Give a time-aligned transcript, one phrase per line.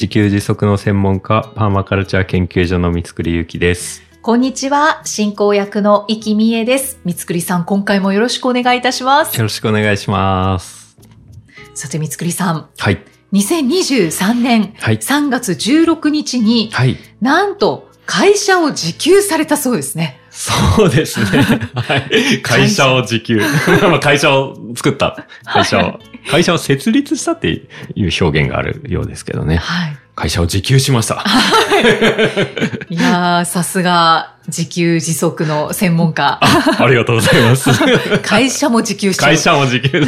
[0.00, 4.02] 自給自足の専門家、パーマカルチャー研究所の三つくりゆうきです。
[4.22, 6.98] こんにちは、進行役の生きみえです。
[7.04, 9.36] 三つくりさん、今回もよろしくお願いいたします。
[9.36, 10.96] よろしくお願いします。
[11.74, 13.04] さて、三つくりさん、はい。
[13.34, 14.96] 2023年はい。
[14.96, 16.96] 3月16日に、はい。
[17.20, 20.18] なんと会社を自給されたそうですね。
[20.40, 21.42] そうですね。
[21.74, 22.40] はい。
[22.40, 23.36] 会社を自給。
[23.82, 25.26] まあ会社を作った。
[25.44, 26.00] 会社を、
[26.30, 27.50] 会社を設立したって
[27.94, 29.58] いう表現があるようですけどね。
[29.58, 29.96] はい。
[30.14, 31.22] 会社を自給しました。
[32.88, 36.40] いやー、さすが自給自足の専門家。
[36.40, 37.68] ありがとうございます。
[38.22, 40.06] 会社も自給しちゃう会社も自給。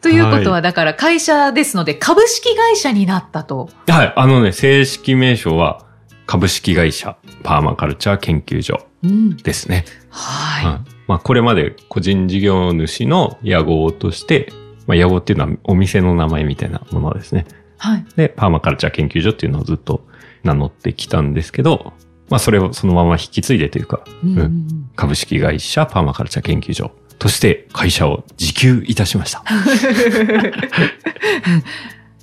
[0.00, 3.70] ということは、はだから会社ですので株式会社になったと。
[3.86, 4.12] はい。
[4.16, 5.91] あのね、正式名称は
[6.26, 9.36] 株式会社パーマカルチャー研究所うん。
[9.36, 9.84] ですね。
[10.10, 14.52] ははいまあ、これまで個人事業主の屋号として、
[14.86, 17.46] まあ、屋号っていうのはお店の名前みたいなものですね。
[17.50, 17.54] い。
[17.76, 18.06] はい。
[18.16, 20.06] で、パーマカルチャー研究所っていうのをずっと
[20.44, 21.92] 名乗ってきたんですけど、
[22.30, 29.42] まあ、それをそのまま引き継いでというか、うんうん株式会社パーマカルチャー研究所として会社を自給いたしました。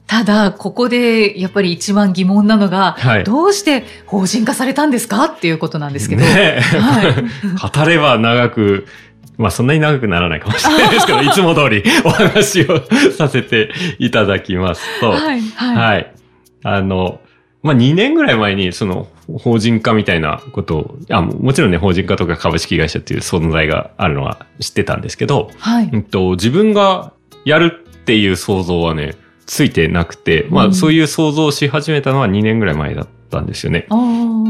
[0.10, 6.24] ただ、ここでやっぱり一番疑問なのが、はいどうして法人化されたんですかっていうことなんですけど。
[6.24, 7.14] ねえはい。
[7.80, 8.88] 語れば長く、
[9.38, 12.82] まあそんなに長くならないかもしれないですけど、 いつも通りお話を
[13.16, 15.42] させていただきますと、はい。
[15.42, 15.76] はい。
[15.76, 16.12] はい。
[16.64, 17.20] あの、
[17.62, 25.90] まあ、2年ぐらい前に、その、法人化みたいなことを、あ、ももちろんね、法人化とか株式会社っていう存在があるのは知ってたんですけど、はい。
[25.92, 27.14] うんと、自分が
[27.46, 29.14] やるっていう想像はね、
[29.50, 33.88] ついてなくて、まあ、うんそういう想像をし始めたのは2年ぐらい前だったんですよね。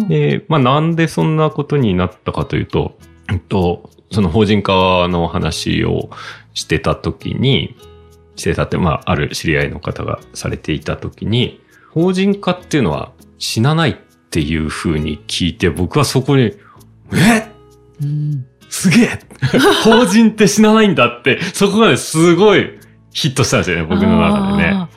[0.09, 2.99] で、まあ、なんでそんなことになったかというと、
[3.29, 6.09] うんと、その法人化の話を
[6.53, 7.77] してた時に、
[8.35, 11.61] してたって、まあ、ある知り合いの方がされていた時に、
[11.91, 13.95] 法人化っていうのは死なないっ
[14.31, 16.53] ていう風に聞いて、僕はそこに、
[17.13, 17.49] え
[18.01, 18.45] うん。
[18.69, 19.19] すげえ！
[19.85, 22.78] 法人って死なないんだって、そこがね、すごい
[23.19, 24.69] ヒットしたんですよね、僕の中でね。
[24.73, 24.89] あ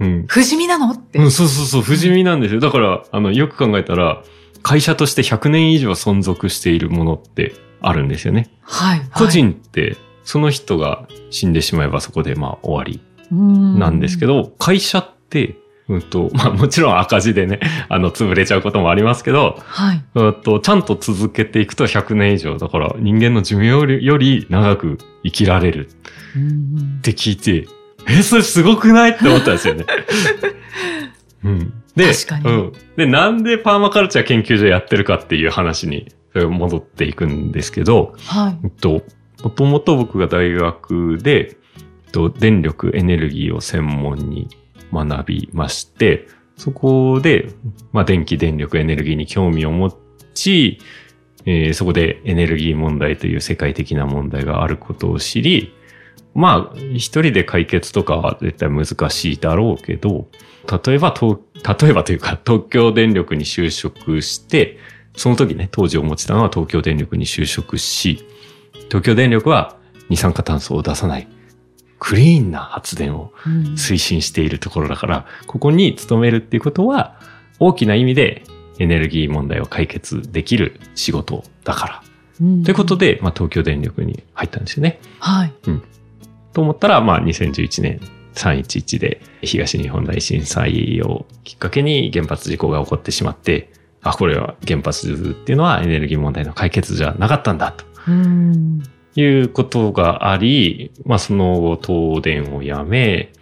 [0.00, 0.24] うんー。
[0.26, 0.90] 不死身なの？
[0.90, 1.18] って。
[1.18, 2.60] うん、そうそうそう、不死身なんですよ。
[2.60, 4.22] だから、あの、よく考えたら、
[4.62, 8.50] 会社として100年以上存続しているものってあるんですよね。
[8.60, 9.02] はい。
[9.14, 13.00] 個人って、その人が死んでしまえばそこでまあ終わり
[13.30, 15.56] ななんですけど、会社って、
[15.92, 20.02] うんと、まあもちろん赤字でね、 あの、潰れちゃうこともありますけど、はい。
[20.14, 22.56] うんと、ちゃんと続けていくと100年以上。
[22.56, 25.88] だから人間の寿命よりより長く生きられる
[26.36, 27.68] うんって聞いて、
[28.08, 29.10] え、それすごくない？
[29.12, 29.84] って思ったんですよね。
[31.44, 32.72] うん、で確かにうん。
[32.96, 38.58] で、なんでパーマカルチャー研究所やってるかっていう話に戻っていくんですけど、はい。
[38.64, 39.02] えっと、
[39.42, 44.48] もともと僕が大学で、えっと、電力エネルギーを専門に
[44.92, 46.26] 学びまして、
[46.56, 47.50] そこで、
[47.92, 49.96] まあ、電気、電力、エネルギーに興味を持
[50.34, 50.78] ち、
[51.44, 55.74] えーそこでエネルギー問題という世界的な問題があることを知り、
[56.34, 60.28] まあ、一人で解決とかは絶対難しいだろうけど、
[60.86, 64.78] 例えば、例えばというか、東京電力に就職して、
[65.16, 68.24] その時ね、当時思ってたのは東京電力に就職し、
[68.88, 69.76] 東京電力は
[70.08, 71.28] 二酸化炭素を出さない、
[72.02, 77.14] クリーンな発電をうん推進しているところだから、ここに勤めるっていうことは、
[77.60, 78.42] 大きな意味で
[78.80, 82.02] エネルギー問題を解決できる仕事だから。
[82.40, 84.98] うんということで、まあ、東京電力に入ったんですよね。
[85.20, 85.52] はい。
[86.52, 88.00] と思ったら、まあ、2011年
[88.34, 93.70] 311で東日本大震災をきっかけに原発事故が起こってしまって、
[94.02, 98.82] あ、これは原発っていうのはエネルギー問題の解決じゃなかったんだとうん
[99.14, 103.32] いうことがあり、まあ、その後東電を辞め、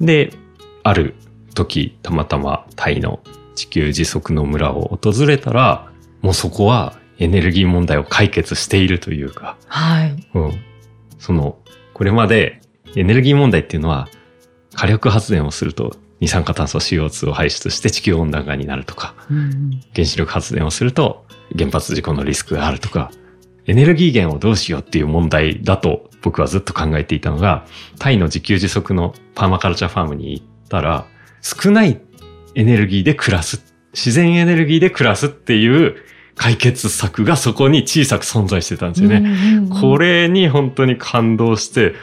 [0.00, 0.32] で、
[0.82, 1.14] ある
[1.54, 3.20] 時、たまたまタイの
[3.54, 5.90] 地球自足の村を訪れたら、
[6.22, 10.28] もうそこはエネルギー問題を解決しているというか、はい。
[10.34, 10.52] うん。
[11.18, 11.58] その、
[11.92, 12.62] これまで
[12.96, 14.08] エネルギー問題っていうのは、
[14.74, 21.26] 火力発電をすると二酸化炭素 CO2 を排出して地球温暖化になるとか、うん原子力発電をすると
[21.56, 23.10] 原発事故のリスクがあるとか、
[23.70, 27.66] エネルギー源をどうしようっていう問題だと僕はずっと考えていたのが、
[27.98, 31.06] タイの自給自足のパーマカルチャーファームに行ったら、
[31.40, 32.00] 少ない
[32.54, 33.60] エネルギーで暮らすっ
[33.92, 35.96] 自然エネルギーで暮らすっていう
[36.36, 39.68] 解決策がそこに小さく存在してたんですよね。
[39.80, 41.94] これに本当に感動して、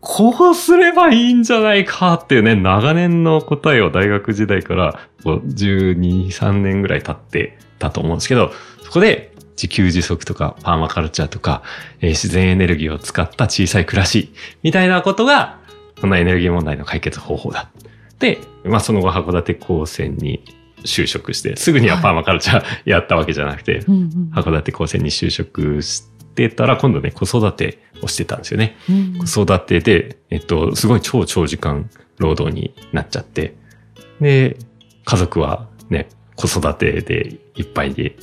[0.00, 8.52] こうすればいいんじゃないかっていうね、長年の答えを大学時代からこう12、3年ぐらい経ってたと思うんですけど、
[8.82, 11.62] そこで自給自足とかパーマカルチャーとか、
[12.00, 15.58] えー自然エネルギーを使った小さい暮らしみたいなことが、
[16.00, 17.70] そのエネルギー問題の解決方法だ。
[18.18, 20.44] で、まあその後函館高専に
[20.84, 26.04] 就職して、すぐにはパーマカルチャーやったわけじゃなくて、うんうん函館高専に就職し
[26.34, 28.76] てたら、今度ね、子育てをしてたんですよね。
[28.88, 33.54] うん子育てで、えっと、すごい超長時間労働になっちゃって、
[34.20, 34.56] で、
[35.04, 38.16] 家族はね、子育てでいっぱいで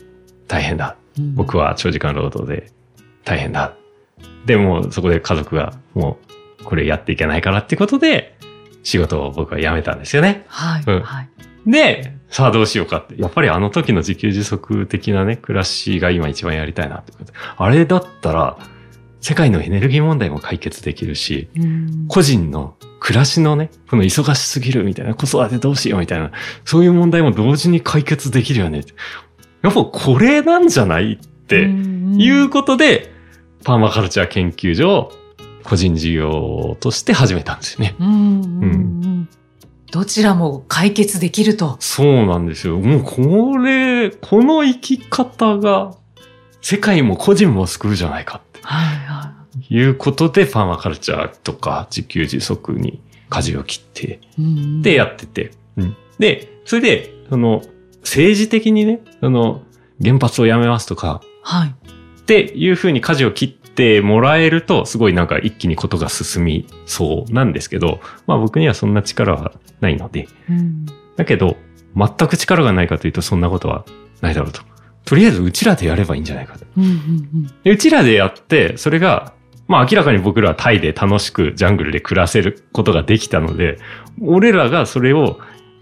[0.48, 0.98] 大変だ。
[1.18, 2.72] 僕は長時間労働で
[3.24, 3.76] 大変だ。
[4.46, 6.18] でも、そこで家族がも
[6.60, 8.38] う、これやっていけないからってことで、
[8.84, 10.46] 仕事を僕は辞めたんですよね。
[10.48, 11.30] はい、うんはい。
[11.66, 13.22] で、さあどうしようかって。
[13.22, 17.34] やっぱりあの時の自給自足的なね、暮らしが今一番やりたいなってこと。
[17.58, 18.58] あれだったら、
[19.20, 26.32] 世界のエネルギー問題も解決できるし、うん個人の暮らしのね、この忙しすぎるみたいな、子育てどうしようみたいな、
[26.66, 28.84] そういう問題も同時に解決できるよね。
[29.62, 33.12] やっぱこれなんじゃないっていうことで、
[33.64, 35.12] パーマカルチャー研究所を
[35.64, 37.96] 個人事業として始めたんですよね。
[38.00, 39.30] うんうんうん
[39.92, 41.76] どちらも解決できると。
[41.82, 42.80] そうなんですよ。
[42.80, 45.94] もうこれ、この生き方が
[46.62, 49.34] 世界も個人も救うじゃないかってはいは
[49.70, 54.42] いうことで、パーマカルチャーとか自給自足に舵を切って、い。
[54.42, 55.52] うんでやってて。
[55.76, 57.62] うんで、それで、その、
[58.02, 59.64] 政治的にね、その、
[60.04, 61.70] 原発をやめますとか、はい。
[61.70, 70.86] っていうふうに舵を切ってもらえると、すごいなんか一気にことが進みそうなんですけど、まあ僕にはそんな力はないので、うん
[71.18, 71.58] だけど、
[71.96, 73.86] 全く力がないかというとそんなことは
[74.22, 74.62] ないだろうと。
[75.04, 76.66] とりあえずうちらでやればいいんじゃないかと。
[76.78, 79.34] うんうんでうちらでやって、それが、
[79.68, 83.78] まあ明らかに僕らはタイで楽しくジャングルで暮らせることができたので、
[84.22, 85.40] 俺らがそれを、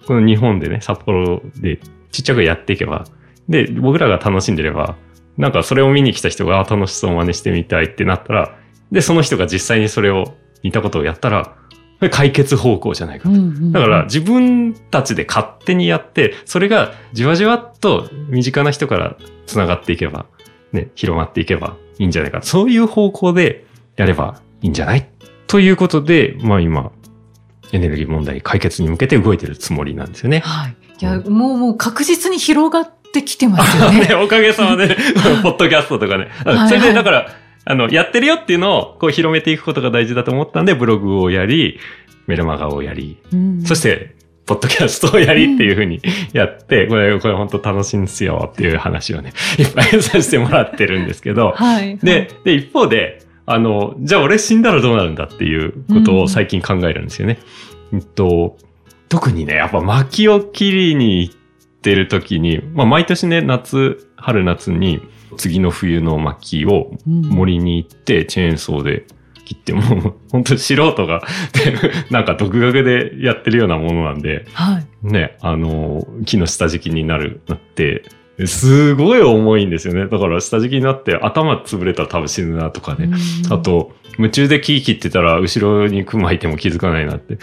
[0.07, 1.79] この日本でね、札幌で
[2.11, 3.05] ちっちゃくやっていけば、
[3.47, 4.95] で、僕らが楽しんでれば、
[5.37, 8.57] なんかそれを見に来た人があ楽しそう真似してみたいってなったら、
[8.91, 11.55] で、その人が実際にそれを似たことをやったら、
[11.99, 13.35] これ解決方向じゃないかと。
[13.35, 19.17] うんうんだから、自分たちで勝手にやって、それがじわじわっと身近な人から
[19.47, 20.25] 繋がっていけば、
[20.71, 22.41] ね、広まっていけばいいんじゃないか。
[22.41, 23.65] そういう方向で
[23.97, 25.09] やればいいんじゃない？
[25.47, 26.91] ということで、まあ今、
[27.71, 30.39] エネルギー問題解決に向けて動いてるつもりなんですよね。
[30.39, 30.75] はい。
[31.01, 34.01] いや、もうもう確実に広がってきてますよね。
[34.07, 34.97] ね、おかげさまで、
[35.43, 36.27] ポッドキャストとかね。
[36.45, 37.27] はいそれで、だから、
[37.65, 41.79] あの、やってるよっていうのを、こう広めていくことが大事だと思ったんで、ブログをやり、
[42.27, 44.15] メルマガをやり、うんそして、
[44.45, 46.01] ポッドキャストをやりっていうふうに
[46.33, 51.97] やって、これ、これ本当楽しいんですよっていう話をね、いっぱいさせてもらってるんですけど、はい。
[52.01, 57.37] で、で、一方で、あの、じゃあ俺死んだらどうなるんだっていうことを最近考えるんですよね。
[57.93, 58.57] うんと、
[59.09, 61.35] 特にね、やっぱ薪を切りに行っ
[61.81, 65.01] てる時に、まあ毎年ね、夏、春夏に
[65.37, 67.21] 次の冬の薪をうん。
[67.21, 69.05] 森に行ってチェーンソーで
[69.45, 71.23] 切ってもう 本当に素人が
[71.53, 71.73] で
[72.11, 75.07] なんか独学でやってるようなものなんではい。
[75.07, 78.03] ねあの木の下敷きになるなって
[78.45, 80.07] すごい重いんですよね。
[80.07, 83.09] だから下敷きになって頭潰れたら多分死ぬなとかね、
[83.45, 83.53] うん。
[83.53, 87.37] あ、と夢中で木切ってたら後ろにクマいても気づかないなって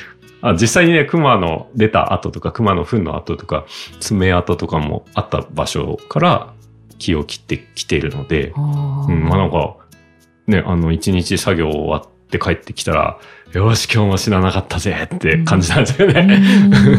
[0.51, 3.67] あ実際にね、熊の出た跡とか、熊の糞の跡とか、
[4.01, 6.55] 爪跡とかもあった場所から
[6.99, 8.61] 木を切ってきているので、う
[9.13, 9.77] ん、まあなんか、
[10.47, 13.19] ね、あの、一日作業終わって帰ってきたら、
[13.53, 16.41] よし、今日も死ななかったぜって感じなんですようんね。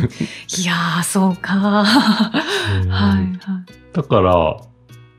[0.58, 1.54] いやー、そうか。
[1.54, 1.84] は
[2.84, 3.40] い、はい。
[3.94, 4.58] だから、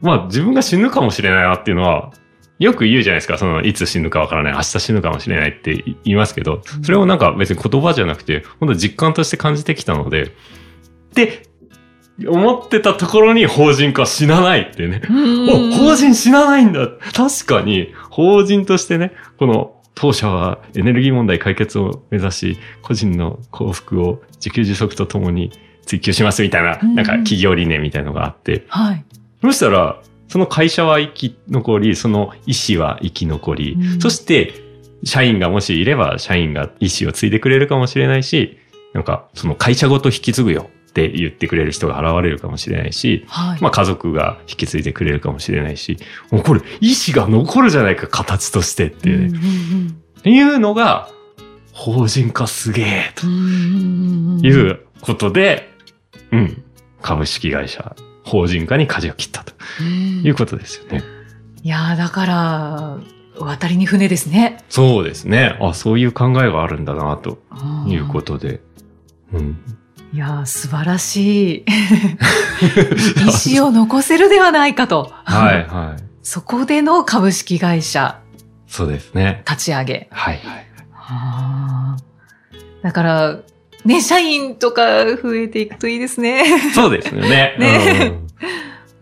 [0.01, 2.11] まあ自分が死ぬかもしれないなっていうのは、
[2.59, 3.39] よく言うじゃないですか。
[3.39, 4.53] その、いつ死ぬかわからない。
[4.55, 10.33] 明日死ぬかもしれないって言いますけど、それをなんか別に言葉じゃなくて、本当実感として感じてきたので、
[11.15, 11.43] で、
[12.27, 15.03] 思ってたところに法人化死なないってね。
[15.09, 16.89] お、法人死なないんだ。
[17.15, 25.53] 確かに、法人としてね、この当社はエネルギー問題解決を目指し、個人の幸福を自給自足とともに
[25.87, 29.05] 追求しますみたいな、うんなんか企業理念みたいのがあって、はい。
[29.43, 34.55] そしたら、その会社は生き残り、その意思は生き残り、うんそして、
[35.05, 38.59] 社員がもしいれば、社員が意思を継いでくれるかもしれないし、
[38.93, 43.61] なんか、その会社ごと引き継ぐよって言ってくれる人が現れるかもしれないし、はい。
[43.61, 45.99] まあ家族が引き継いでくれるかもしれないし、
[46.31, 49.39] もうこれ、意思が残るじゃないか、形としてっていうね、うんう
[49.85, 51.09] んっていうのが、
[51.73, 55.71] 法人化すげえということで、
[56.33, 56.65] うん。
[57.01, 57.95] 株式会社、
[58.29, 61.03] 法人化に舵を切ったということですよね。
[61.63, 62.99] いやーだから、
[63.39, 64.65] 渡りに船ですね。
[64.69, 65.57] そうですね。
[65.61, 67.39] あ、そういう考えがあるんだな、と
[67.87, 68.61] いうことで。
[69.33, 69.59] うん。
[70.13, 71.65] いやー素晴らしい。
[73.51, 75.13] 意思を残せるではないかと。
[75.25, 76.03] はい、はい。
[76.23, 78.21] そこでの株式会社
[78.67, 79.43] そうですね。
[79.49, 80.09] 立ち上げ。
[80.11, 80.67] はい、はい。
[80.93, 81.97] はあ
[82.83, 83.39] だから、
[83.89, 86.45] ね、社員とか増えていくといいですね。
[86.75, 87.57] そうですよね。
[87.59, 88.13] ね。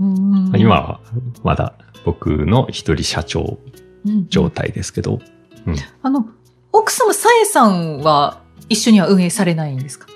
[0.01, 0.53] うん。
[0.57, 1.01] 今は、
[1.43, 1.75] まだ
[2.05, 3.59] 僕の一人社長
[4.07, 5.19] うん状態ですけど、
[6.03, 6.27] あの、
[6.73, 10.07] 奥様、さえさんは一緒には運営されないんですか？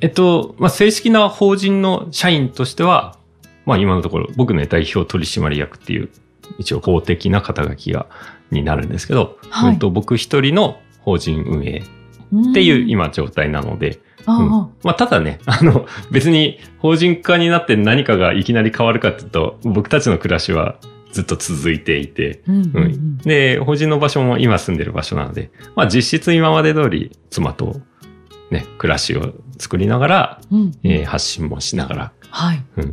[0.00, 3.16] えっと、まあ、正式な法人の社員としては、
[3.64, 6.10] まあ、今のところ僕の代表取締役っていう、
[6.58, 8.06] 一応法的な肩書きが、
[8.50, 9.72] になるんですけど、はい。
[9.72, 11.82] うんと僕一人の法人運営
[12.50, 13.98] っていう今状態なので、
[14.82, 20.76] まあ、ただね、 あの、別に法人化になって何かがいきなり変わるかっていうと、僕たちの暮らしは
[21.12, 22.84] ずっと続いていて、うんうんううん。
[22.84, 27.80] ん、で、法人の場所も今住んでる場所なので、まあ実質今まで通り妻と
[28.50, 30.72] ね、暮らしを作りながら、うん。
[30.82, 32.62] えー発信もしながら、はい。
[32.76, 32.92] うん、っ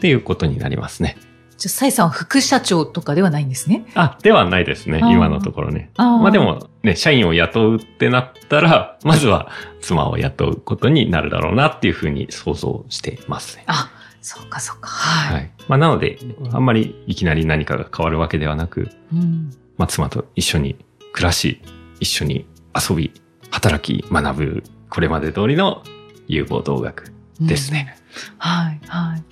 [0.00, 1.16] ていうことになりますね。
[1.58, 3.86] じゃあ、さえさんは副社長とかではないんですね？
[3.94, 5.90] あ、ではないですね、今のところね。
[5.96, 13.64] あーまあでもね、社員を雇うってなったら、まずは妻を雇うことになるだろうなっていうふうに想像してますね。
[13.66, 14.88] あ、そうかそうか。
[14.88, 15.34] はい。
[15.34, 15.50] はい。
[15.68, 16.18] まあなので、
[16.52, 20.76] あんまりいきなり何かが変わるわけではなく、うんまあ妻と一緒に
[21.12, 21.62] 暮らし、
[22.00, 23.12] 一緒に遊び、
[23.50, 25.82] 働き、学ぶ、これまで通りの
[26.28, 27.96] 有望同学ですね。
[28.38, 29.22] はい、はい。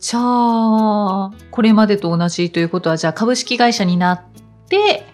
[0.00, 4.22] じゃあ、これまでと同じということは、じゃあ株式会社になっ
[4.68, 5.04] て、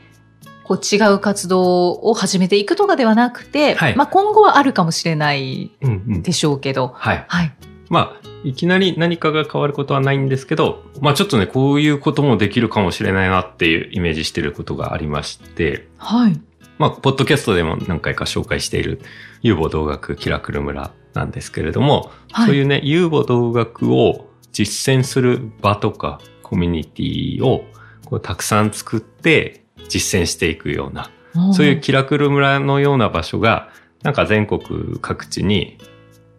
[0.65, 6.23] こう違う活動を始めていくとかではなくて、はいまあ今後はあるかもしれないうんうん。
[6.23, 7.25] でしょうけど、はい。
[7.29, 7.53] はい。
[7.91, 16.41] まあ、いきなり何かが変わることはないんですけど、まあちょっとね、こういうこともできるかもしれないなっていうイメージしてることがありまして、はい。
[16.79, 19.01] まあ、ポッドキャストでも何回か紹介している、
[19.43, 22.47] 有望同学キラクル村なんですけれども、はい。
[22.47, 27.67] そういうね、有望同学を実践する場とかコミュニティを
[28.07, 31.11] こうたくさん作って実践していくような、
[31.53, 33.69] そういうキラクル村のような場所が、
[34.03, 35.79] なんか全国各地に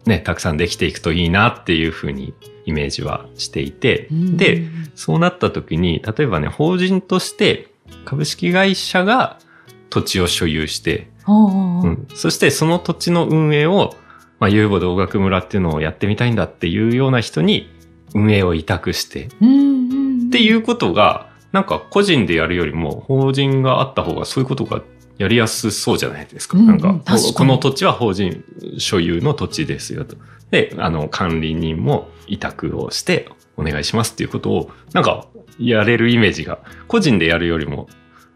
[0.06, 2.32] ね、たくさんできていくといいなっていうふうに
[2.64, 7.68] イメージはしていて、うん、で、そうなった時に、例えばね、法人として
[8.04, 9.38] 株式会社が
[9.90, 13.94] 土地を所有して、うん、そしてその土地の運営を、
[14.38, 17.68] まあ、遊母同学村っていうのをやってみたいんだっていうような人に
[18.14, 19.94] 運営を委託して、うんう
[20.24, 24.82] ん、っていうことが、なんか個人でやるよりも法人があった方がそういうことが
[25.18, 26.58] やりやすそうじゃないですか。
[26.58, 28.44] うんうんなんかこの土地は法人
[28.78, 30.16] 所有の土地ですよと。
[30.50, 35.26] で、あの、管理人も委託をしてお願いしますっていうことを、なんか
[35.58, 37.88] やれるイメージが、個人でやるよりも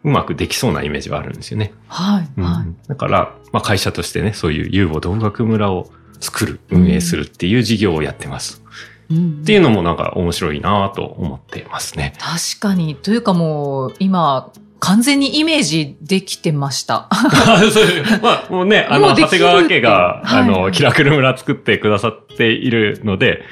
[0.02, 1.72] うまくできそうなイメージはあるんですよね。
[1.86, 2.88] はい、うんはい。
[2.88, 8.62] だから、まあ、会社としてね、そういう遊母同学村を作る、運営するっていう事業をやってます。
[8.64, 8.70] うん
[9.10, 12.14] っていうのもなんか面白いなと思ってますね。
[12.18, 12.94] 確かに。
[12.94, 17.08] というかもう、今、完全にイメージできてました。
[18.22, 23.42] まあ、もうね、あの、長谷川家が、はいあの、キラクル村作ってくださっているので、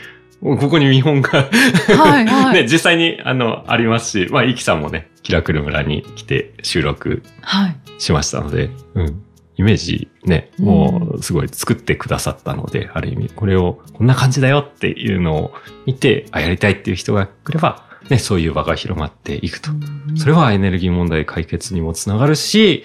[0.41, 2.55] ここに見本が、はい、はい。
[2.63, 7.77] ね、実際に、あの、ありますし、まあ、イキさんもね、キラクル村に来て収録はい。
[7.99, 9.23] しましたので、うん。
[9.59, 15.53] イメージね、もうすごい作ってくださったので、ある意味、これをこんな感じだよっていうのを
[15.85, 19.71] 見て、あ、やりたいっていう人が来れば、ね、そういう場が広まっていくと。
[20.17, 22.85] それはエネルギー問題解決にもつながるし、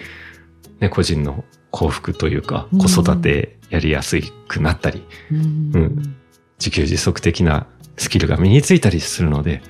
[0.80, 6.16] ね、個人の幸福というか、うん子育てやりやすくなったり、うんうん
[6.58, 7.66] 自給自足的な
[7.96, 9.60] スキルが身についたりするので、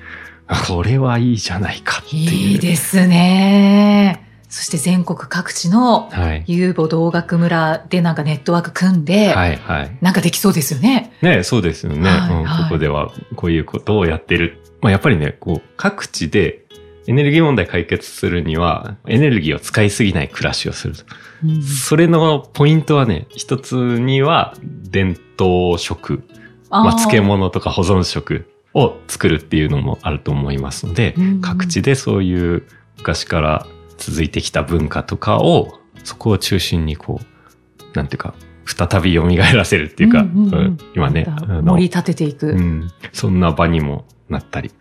[0.47, 2.31] あこれはいいじゃないかっていう。
[2.31, 4.24] いいですね。
[4.49, 6.43] そして全国各地のはい。
[6.47, 9.97] 遊母同学村でなんかネットワーク組んで、はい、はい。
[10.01, 11.13] なんかできそうですよね。
[11.21, 14.61] ね、そうですよね、うんはいはいここではこういうことをやってる。
[14.81, 16.65] まあ、やっぱりね、こう、各地で
[17.07, 21.03] エネルギー問題解決するには、エネルギーを使いすぎない暮らしをすると。
[21.43, 26.23] うんそれのポイントはね、一つには、伝統食、
[26.69, 32.63] まあ、漬物とか保存食を作るっていうのもあると思いますので、うん各地でそういう
[32.97, 38.33] 昔から続いてきた文化とかを、そこを中心にこう、なんていうか、
[38.65, 39.23] 再び蘇
[39.55, 41.27] らせるっていうか、うんうんうんうん今ね、
[41.63, 42.47] 盛り立てていく。
[42.47, 44.71] うん、そんな場にもなったり、う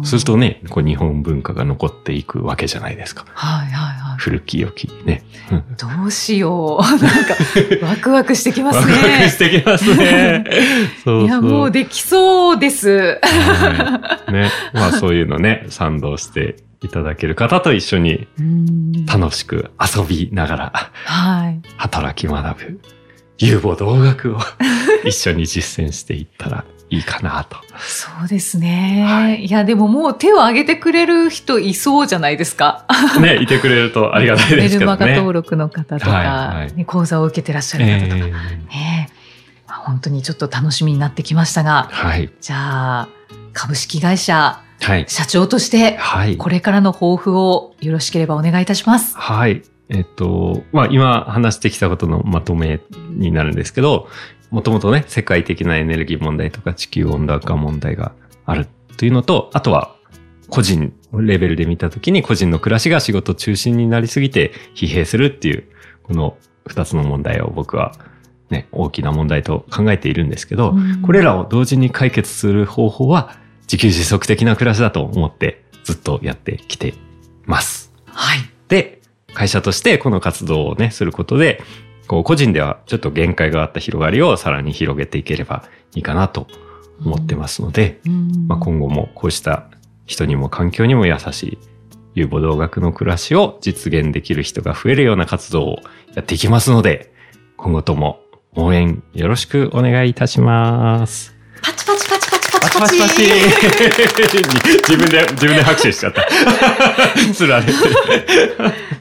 [0.00, 3.26] んするとね、こう日本文化が残っていくわけじゃないですか。
[3.34, 5.24] はいはいはあ古き良きね。
[5.76, 6.82] どうしよう。
[6.86, 7.34] なんか、
[7.82, 9.38] ワクワクしてきますワクワクねし。
[9.38, 10.44] てきますね。
[11.04, 11.24] そうそう。
[11.24, 13.18] いや、もうできそうです。
[13.20, 14.50] はいね。
[14.72, 21.60] まあそういうのね、賛同していただける方と一緒にうん楽しく遊びながらはい。
[21.76, 22.80] 働き学ぶ
[23.38, 24.40] 有望同学を
[25.04, 27.56] 一緒に実践していったらいいかなと。
[27.78, 32.86] そうですね。、はいや、でももう手を挙げてくれる人いそうじゃないですか。
[33.20, 35.16] ね、いてくれるとありがたいですけどメルマガね。
[35.16, 38.30] 登録の方とか、はいはいね講座を受けてらっしゃるえ方とか、ー
[38.68, 39.08] ね
[39.66, 42.30] まあ本当にちょっと楽しみになってきましたが、はい。
[42.40, 42.56] じゃ
[43.02, 43.08] あ、
[43.52, 45.04] 株式会社はい。
[45.08, 46.36] 社長として、はい。
[46.36, 49.16] これからの抱負をよろしければお願いいたします。
[49.16, 49.62] はい。
[49.88, 54.08] えっと、まあ今話してきたことのまとめになるんですけど、
[54.50, 58.12] もともとね、世界的なエネルギー問題とか地球温暖化問題が
[58.44, 59.96] あるというのと、あとは
[60.48, 65.64] 個人レベルで見たときに個人の暮らしが仕事中心になりすぎて疲弊するっていう、
[66.02, 66.36] この
[66.66, 67.94] 二つの問題を僕は
[68.50, 76.94] ね、大きな問題と考えているんですけど、うんこれらを同時に解決する方法は自給自足的な暮らしだと思ってずっとやってきて
[77.44, 77.92] ます。
[78.06, 78.38] はい。
[78.68, 79.00] で、
[79.34, 81.62] 会社としてこの活動をね、することで、
[82.06, 86.46] こう個人ではちょっと限界があった広がりをさらに広げていければいいかなと
[87.00, 89.68] 思ってますので、うんまあ、今後もこうした
[90.06, 91.58] 人にも環境にも優しい
[92.14, 95.78] 有望同学の暮らしを実現できる人が増えるような活動を
[96.14, 97.12] やっていきますので、
[97.56, 98.20] 今後とも
[98.54, 101.34] 応援よろしくお願いいたします。
[101.62, 101.93] パチパチ
[102.64, 103.26] パチパチパパチ
[104.88, 106.22] 自分で、自分で拍手しちゃった。
[107.34, 107.78] つられてる。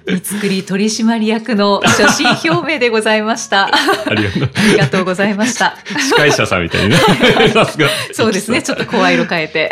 [0.06, 3.68] 三つくり取締役の初心表明でございました。
[3.68, 3.70] あ
[4.08, 4.50] ありがとう。
[4.72, 5.78] りがとうございました。
[5.86, 6.98] 司会者さんみたいにね。
[7.54, 7.88] さすが。
[8.12, 8.62] そうですね。
[8.62, 9.72] ちょっと声色変えて。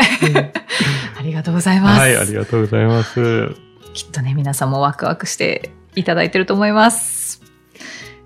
[1.20, 2.00] ありがとうございます。
[2.00, 3.50] はい、ありがとうございます。
[3.94, 7.42] きっとね、皆さんもワクワクしていただいてると思います。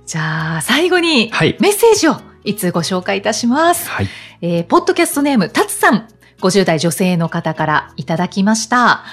[0.05, 1.57] じゃあ、最後にはい。
[1.59, 2.15] メッセージをい
[2.53, 3.89] つご紹介いたします。
[3.89, 4.07] はい。
[4.41, 6.07] えーポッドキャストネーム、たつさん、
[6.41, 9.03] 50代女性の方からいただきました。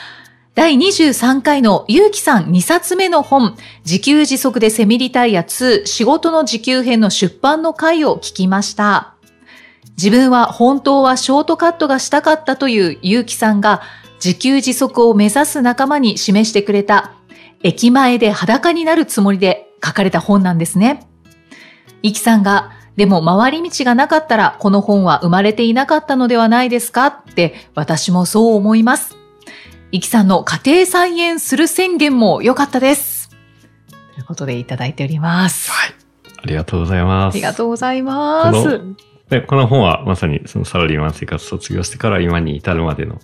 [0.55, 9.15] 第23回のゆうきさん2冊目の本、自給自足でセミリタイヤ2仕事の時給編の出版の回を聞きました。
[9.97, 13.83] 自分は本当はショートカットがしたかったというゆうきさんが
[14.23, 17.15] 自給自足を目指す仲間に示してくれた
[17.63, 21.07] 駅前で裸になるつもりで書かれた本なんですね。
[22.03, 29.17] イキさんがでも回り道がなかったらこの本は生まれていなかったのではないですかって私もそう思います。
[29.93, 33.31] イキさんの家庭菜園する宣言も良かったです。
[34.15, 35.71] ということでいただいております。
[35.71, 35.95] はい。
[36.43, 37.35] ありがとうございます。
[37.35, 38.53] ありがとうございます。
[38.53, 38.95] この
[39.31, 43.21] でこの本はまさにそのサラリーマン生活卒業してから今に至るまでの、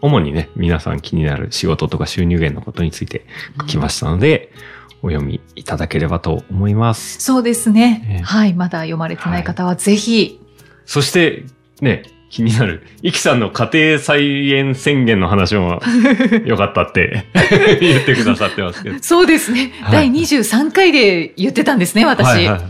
[0.00, 3.26] 主にね、皆さん気になる仕事とか収入源のことについて
[3.60, 4.52] 書きましたので、
[5.02, 7.20] お読みいただければと思います。
[7.20, 8.04] そうですね。
[8.06, 8.54] ねはい。
[8.54, 10.40] まだ読まれてない方はぜひ。
[10.84, 11.44] そして、
[11.80, 15.80] ね、気になる、イキさんの家庭菜園宣言の話も
[16.46, 17.24] よかったって
[17.80, 18.96] 言ってくださってますけど。
[19.00, 19.72] そうですね。
[19.82, 22.26] はい第23回で言ってたんですね、私。
[22.26, 22.46] はいい。
[22.46, 22.60] は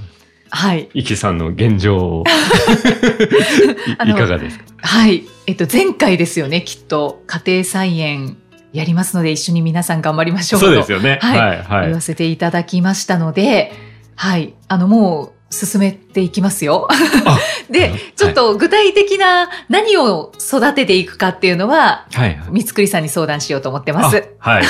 [0.52, 0.88] はい。
[0.94, 2.24] イキさんの現状を
[4.06, 4.64] いかがですか？
[4.78, 5.24] はい。
[5.46, 7.22] えっと、前回ですよね、きっと。
[7.26, 8.36] 家庭菜園
[8.72, 10.66] やりますので、一緒に皆さん頑張りましょうと。
[10.66, 11.18] そうですよね。
[11.20, 11.62] はいはい。
[11.62, 13.72] はい言わせていただきましたので、
[14.14, 14.54] はい。
[14.68, 16.86] あの、もう、進めていきますよ。
[17.68, 22.28] ではい、ちょっと具体的な何を育てていくかっていうのは、はい。
[22.28, 22.40] はい。
[22.50, 24.28] 三つくりさんに相談しようと思ってます。
[24.40, 24.64] あはい。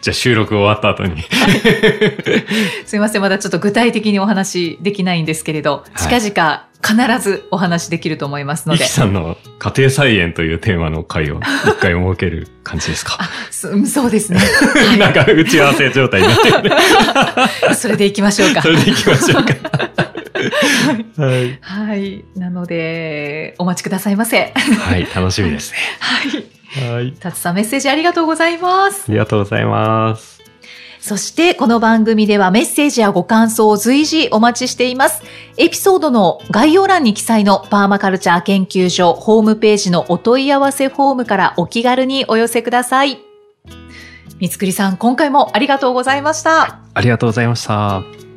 [0.00, 1.22] じゃあ収録終わった後に。
[2.86, 8.84] すいません、まだちょっと具体的にお話できないんですけれど、はい近々必ずお話できると思いますので。
[8.84, 13.18] さんの家庭菜園というテーマの回を一回設ける感じですか？
[13.50, 14.40] そそうですね。
[14.98, 16.70] なんか打ち合わせ状態になってるね。
[17.76, 18.68] それでいきましょうかそ。
[18.68, 19.54] れでいきましょうか。
[21.22, 21.58] はい。
[21.60, 22.24] はい。
[22.36, 24.52] なので、お待ちくださいませ。
[24.80, 25.78] はい、楽しみですね。
[26.00, 26.94] はい。
[26.94, 27.12] はい。
[27.12, 29.04] たつさんメッセージありがとうございます。
[29.08, 30.41] ありがとうございます。
[31.02, 35.24] そして、この番組ではメッセージやご感想を随時お待ちしています。
[35.56, 43.18] エピソードの概要欄に記載のパーマカルチャー研究所ホームページのお問い合わせフォームからお気軽にお寄せください。
[44.38, 46.78] 三つくりさん、今回もありがとうございました。
[46.94, 48.31] ありがとうございました。